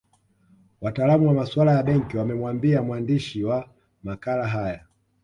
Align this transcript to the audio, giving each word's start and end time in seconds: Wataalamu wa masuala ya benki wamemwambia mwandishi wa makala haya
Wataalamu 0.81 1.27
wa 1.27 1.33
masuala 1.33 1.71
ya 1.73 1.83
benki 1.83 2.17
wamemwambia 2.17 2.81
mwandishi 2.81 3.43
wa 3.43 3.69
makala 4.03 4.47
haya 4.47 4.83